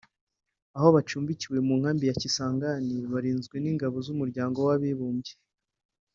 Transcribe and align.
aho 0.77 0.87
bacumbikiwe 0.95 1.57
mu 1.67 1.73
nkambi 1.79 2.03
ya 2.09 2.17
Kisangani 2.21 2.95
barinzwe 3.11 3.55
n’ingabo 3.59 3.97
z’Umuryango 4.05 4.57
w’Abibumbye 4.67 5.35